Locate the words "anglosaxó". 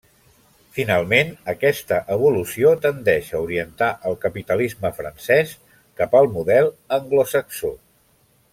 7.01-7.73